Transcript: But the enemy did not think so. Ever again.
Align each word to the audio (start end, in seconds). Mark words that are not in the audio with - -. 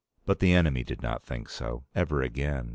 But 0.25 0.39
the 0.39 0.51
enemy 0.53 0.83
did 0.83 1.03
not 1.03 1.21
think 1.23 1.47
so. 1.47 1.83
Ever 1.93 2.23
again. 2.23 2.69